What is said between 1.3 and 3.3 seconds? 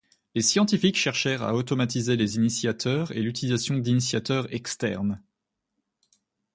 à automatiser des initiateurs et